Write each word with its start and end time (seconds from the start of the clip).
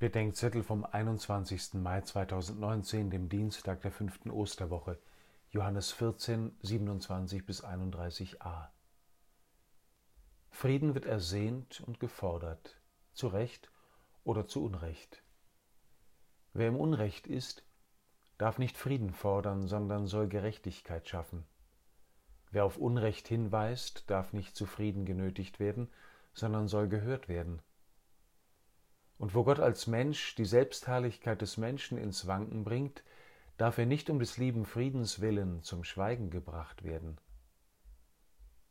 Bedenkzettel 0.00 0.62
vom 0.62 0.86
21. 0.86 1.74
Mai 1.74 2.00
2019, 2.00 3.10
dem 3.10 3.28
Dienstag 3.28 3.82
der 3.82 3.92
fünften 3.92 4.30
Osterwoche, 4.30 4.98
Johannes 5.50 5.92
14, 5.92 6.56
27 6.62 7.44
bis 7.44 7.62
31a. 7.62 8.68
Frieden 10.48 10.94
wird 10.94 11.04
ersehnt 11.04 11.82
und 11.86 12.00
gefordert, 12.00 12.80
zu 13.12 13.28
Recht 13.28 13.70
oder 14.24 14.46
zu 14.46 14.64
Unrecht. 14.64 15.22
Wer 16.54 16.68
im 16.68 16.76
Unrecht 16.76 17.26
ist, 17.26 17.62
darf 18.38 18.56
nicht 18.56 18.78
Frieden 18.78 19.12
fordern, 19.12 19.68
sondern 19.68 20.06
soll 20.06 20.28
Gerechtigkeit 20.28 21.10
schaffen. 21.10 21.44
Wer 22.50 22.64
auf 22.64 22.78
Unrecht 22.78 23.28
hinweist, 23.28 24.08
darf 24.08 24.32
nicht 24.32 24.56
zu 24.56 24.64
Frieden 24.64 25.04
genötigt 25.04 25.60
werden, 25.60 25.90
sondern 26.32 26.68
soll 26.68 26.88
gehört 26.88 27.28
werden. 27.28 27.60
Und 29.20 29.34
wo 29.34 29.44
Gott 29.44 29.60
als 29.60 29.86
Mensch 29.86 30.34
die 30.36 30.46
Selbstherrlichkeit 30.46 31.42
des 31.42 31.58
Menschen 31.58 31.98
ins 31.98 32.26
Wanken 32.26 32.64
bringt, 32.64 33.04
darf 33.58 33.76
er 33.76 33.84
nicht 33.84 34.08
um 34.08 34.18
des 34.18 34.38
lieben 34.38 34.64
Friedens 34.64 35.20
willen 35.20 35.62
zum 35.62 35.84
Schweigen 35.84 36.30
gebracht 36.30 36.84
werden. 36.84 37.18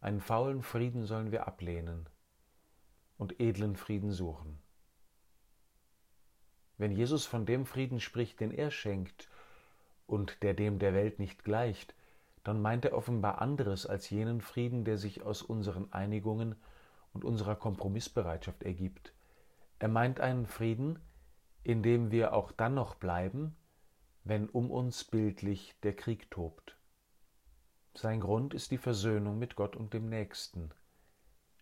Einen 0.00 0.20
faulen 0.20 0.62
Frieden 0.62 1.04
sollen 1.04 1.30
wir 1.30 1.46
ablehnen 1.46 2.08
und 3.18 3.38
edlen 3.38 3.76
Frieden 3.76 4.10
suchen. 4.10 4.58
Wenn 6.76 6.90
Jesus 6.90 7.24
von 7.24 7.46
dem 7.46 7.64
Frieden 7.64 8.00
spricht, 8.00 8.40
den 8.40 8.50
er 8.50 8.72
schenkt 8.72 9.28
und 10.08 10.42
der 10.42 10.54
dem 10.54 10.80
der 10.80 10.92
Welt 10.92 11.20
nicht 11.20 11.44
gleicht, 11.44 11.94
dann 12.42 12.60
meint 12.60 12.84
er 12.84 12.94
offenbar 12.94 13.40
anderes 13.40 13.86
als 13.86 14.10
jenen 14.10 14.40
Frieden, 14.40 14.84
der 14.84 14.98
sich 14.98 15.22
aus 15.22 15.40
unseren 15.40 15.92
Einigungen 15.92 16.56
und 17.12 17.24
unserer 17.24 17.54
Kompromissbereitschaft 17.54 18.64
ergibt. 18.64 19.14
Er 19.82 19.88
meint 19.88 20.20
einen 20.20 20.46
Frieden, 20.46 21.00
in 21.64 21.82
dem 21.82 22.12
wir 22.12 22.34
auch 22.34 22.52
dann 22.52 22.72
noch 22.72 22.94
bleiben, 22.94 23.56
wenn 24.22 24.48
um 24.48 24.70
uns 24.70 25.02
bildlich 25.02 25.74
der 25.82 25.96
Krieg 25.96 26.30
tobt. 26.30 26.78
Sein 27.92 28.20
Grund 28.20 28.54
ist 28.54 28.70
die 28.70 28.78
Versöhnung 28.78 29.40
mit 29.40 29.56
Gott 29.56 29.74
und 29.74 29.92
dem 29.92 30.08
Nächsten. 30.08 30.70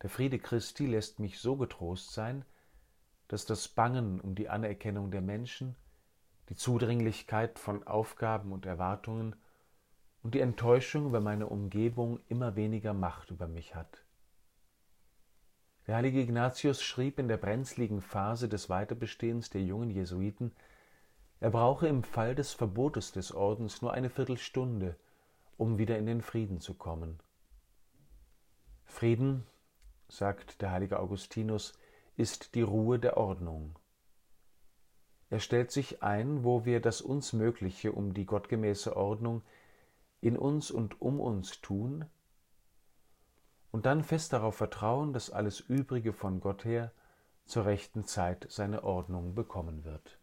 Der 0.00 0.10
Friede 0.10 0.38
Christi 0.38 0.86
lässt 0.86 1.18
mich 1.18 1.40
so 1.40 1.56
getrost 1.56 2.12
sein, 2.12 2.44
dass 3.26 3.46
das 3.46 3.66
Bangen 3.66 4.20
um 4.20 4.36
die 4.36 4.48
Anerkennung 4.48 5.10
der 5.10 5.20
Menschen, 5.20 5.74
die 6.50 6.54
Zudringlichkeit 6.54 7.58
von 7.58 7.84
Aufgaben 7.84 8.52
und 8.52 8.64
Erwartungen 8.64 9.34
und 10.22 10.36
die 10.36 10.40
Enttäuschung 10.40 11.06
über 11.06 11.20
meine 11.20 11.48
Umgebung 11.48 12.20
immer 12.28 12.54
weniger 12.54 12.94
Macht 12.94 13.32
über 13.32 13.48
mich 13.48 13.74
hat. 13.74 14.04
Der 15.86 15.96
heilige 15.96 16.20
Ignatius 16.20 16.82
schrieb 16.82 17.18
in 17.18 17.28
der 17.28 17.36
brenzligen 17.36 18.00
Phase 18.00 18.48
des 18.48 18.68
Weiterbestehens 18.68 19.50
der 19.50 19.62
jungen 19.62 19.90
Jesuiten, 19.90 20.52
er 21.40 21.50
brauche 21.50 21.86
im 21.88 22.02
Fall 22.02 22.34
des 22.34 22.54
Verbotes 22.54 23.12
des 23.12 23.32
Ordens 23.32 23.82
nur 23.82 23.92
eine 23.92 24.08
Viertelstunde, 24.08 24.96
um 25.58 25.76
wieder 25.76 25.98
in 25.98 26.06
den 26.06 26.22
Frieden 26.22 26.58
zu 26.58 26.72
kommen. 26.72 27.20
Frieden, 28.86 29.44
sagt 30.08 30.62
der 30.62 30.70
heilige 30.70 31.00
Augustinus, 31.00 31.74
ist 32.16 32.54
die 32.54 32.62
Ruhe 32.62 32.98
der 32.98 33.18
Ordnung. 33.18 33.78
Er 35.28 35.40
stellt 35.40 35.70
sich 35.70 36.02
ein, 36.02 36.44
wo 36.44 36.64
wir 36.64 36.80
das 36.80 37.02
uns 37.02 37.34
Mögliche 37.34 37.92
um 37.92 38.14
die 38.14 38.24
gottgemäße 38.24 38.96
Ordnung 38.96 39.42
in 40.22 40.38
uns 40.38 40.70
und 40.70 41.02
um 41.02 41.20
uns 41.20 41.60
tun 41.60 42.06
und 43.74 43.86
dann 43.86 44.04
fest 44.04 44.32
darauf 44.32 44.54
vertrauen, 44.54 45.12
dass 45.12 45.30
alles 45.30 45.58
Übrige 45.58 46.12
von 46.12 46.38
Gott 46.38 46.64
her 46.64 46.92
zur 47.44 47.66
rechten 47.66 48.04
Zeit 48.04 48.46
seine 48.48 48.84
Ordnung 48.84 49.34
bekommen 49.34 49.84
wird. 49.84 50.20